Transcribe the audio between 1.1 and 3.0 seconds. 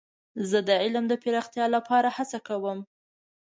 پراختیا لپاره هڅه کوم.